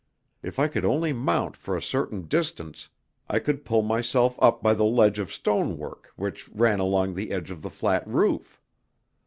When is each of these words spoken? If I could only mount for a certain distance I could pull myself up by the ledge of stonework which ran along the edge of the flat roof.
If 0.41 0.57
I 0.57 0.67
could 0.67 0.83
only 0.83 1.13
mount 1.13 1.55
for 1.55 1.77
a 1.77 1.79
certain 1.83 2.23
distance 2.27 2.89
I 3.29 3.37
could 3.37 3.63
pull 3.63 3.83
myself 3.83 4.35
up 4.41 4.63
by 4.63 4.73
the 4.73 4.83
ledge 4.83 5.19
of 5.19 5.31
stonework 5.31 6.09
which 6.15 6.49
ran 6.49 6.79
along 6.79 7.13
the 7.13 7.29
edge 7.31 7.51
of 7.51 7.61
the 7.61 7.69
flat 7.69 8.07
roof. 8.07 8.59